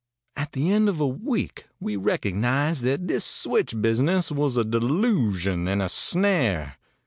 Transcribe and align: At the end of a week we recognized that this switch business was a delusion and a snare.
At 0.35 0.53
the 0.53 0.71
end 0.71 0.89
of 0.89 0.99
a 0.99 1.05
week 1.05 1.67
we 1.79 1.95
recognized 1.95 2.81
that 2.81 3.07
this 3.07 3.23
switch 3.23 3.79
business 3.79 4.31
was 4.31 4.57
a 4.57 4.65
delusion 4.65 5.67
and 5.67 5.79
a 5.79 5.89
snare. 5.89 6.77